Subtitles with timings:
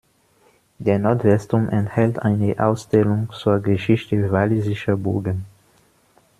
[0.79, 5.45] Der Nordwestturm enthält eine Ausstellung zur Geschichte walisischer Burgen.